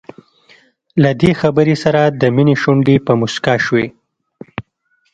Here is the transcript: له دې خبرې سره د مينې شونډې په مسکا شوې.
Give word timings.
له 1.03 1.11
دې 1.21 1.31
خبرې 1.41 1.75
سره 1.83 2.01
د 2.21 2.23
مينې 2.35 2.55
شونډې 2.61 2.95
په 3.05 3.13
مسکا 3.21 3.55
شوې. 3.65 3.87